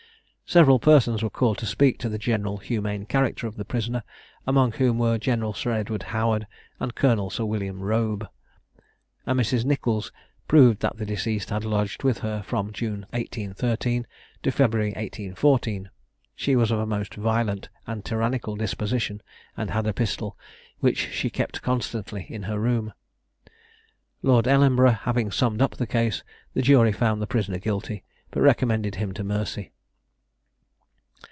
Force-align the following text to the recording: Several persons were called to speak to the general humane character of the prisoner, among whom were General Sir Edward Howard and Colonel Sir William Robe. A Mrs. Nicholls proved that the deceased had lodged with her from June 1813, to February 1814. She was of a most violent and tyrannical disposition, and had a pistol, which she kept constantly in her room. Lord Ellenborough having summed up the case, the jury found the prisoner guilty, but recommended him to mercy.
Several 0.53 0.79
persons 0.79 1.23
were 1.23 1.29
called 1.29 1.59
to 1.59 1.65
speak 1.65 1.97
to 1.99 2.09
the 2.09 2.17
general 2.17 2.57
humane 2.57 3.05
character 3.05 3.47
of 3.47 3.55
the 3.55 3.63
prisoner, 3.63 4.03
among 4.45 4.73
whom 4.73 4.97
were 4.99 5.17
General 5.17 5.53
Sir 5.53 5.71
Edward 5.71 6.03
Howard 6.11 6.45
and 6.77 6.93
Colonel 6.93 7.29
Sir 7.29 7.45
William 7.45 7.79
Robe. 7.79 8.27
A 9.25 9.33
Mrs. 9.33 9.63
Nicholls 9.63 10.11
proved 10.49 10.81
that 10.81 10.97
the 10.97 11.05
deceased 11.05 11.51
had 11.51 11.63
lodged 11.63 12.03
with 12.03 12.17
her 12.17 12.41
from 12.43 12.73
June 12.73 13.05
1813, 13.11 14.05
to 14.43 14.51
February 14.51 14.89
1814. 14.89 15.89
She 16.35 16.57
was 16.57 16.69
of 16.69 16.79
a 16.79 16.85
most 16.85 17.13
violent 17.13 17.69
and 17.87 18.03
tyrannical 18.03 18.57
disposition, 18.57 19.21
and 19.55 19.69
had 19.71 19.87
a 19.87 19.93
pistol, 19.93 20.37
which 20.81 21.11
she 21.13 21.29
kept 21.29 21.61
constantly 21.61 22.25
in 22.29 22.43
her 22.43 22.59
room. 22.59 22.91
Lord 24.21 24.49
Ellenborough 24.49 24.99
having 25.03 25.31
summed 25.31 25.61
up 25.61 25.77
the 25.77 25.87
case, 25.87 26.25
the 26.53 26.61
jury 26.61 26.91
found 26.91 27.21
the 27.21 27.25
prisoner 27.27 27.57
guilty, 27.57 28.03
but 28.31 28.41
recommended 28.41 28.95
him 28.95 29.13
to 29.13 29.23
mercy. 29.23 29.71